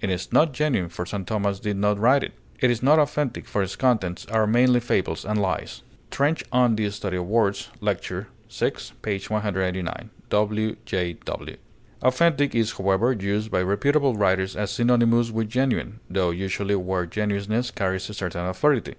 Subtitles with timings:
[0.00, 1.26] It is not 'genuine,' for St.
[1.26, 5.24] Thomas did not write it; it is not 'authentic,' for its contents are mainly fables
[5.24, 5.82] and lies.
[6.12, 8.06] TRENCH On the Study of Words lect.
[8.08, 8.26] vi,
[9.02, 9.18] p.
[9.26, 10.10] 189.
[10.28, 10.76] [W.
[10.84, 11.14] J.
[11.14, 11.56] W.]
[12.02, 17.72] Authentic is, however, used by reputable writers as synonymous with genuine, tho usually where genuineness
[17.72, 18.94] carries a certain authority.